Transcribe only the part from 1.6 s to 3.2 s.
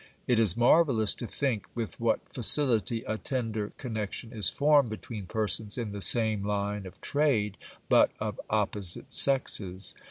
with what facility a